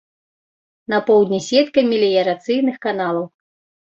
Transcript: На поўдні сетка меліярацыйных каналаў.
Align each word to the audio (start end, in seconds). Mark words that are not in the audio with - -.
На 0.93 0.99
поўдні 1.09 1.39
сетка 1.47 1.83
меліярацыйных 1.89 2.75
каналаў. 2.87 3.25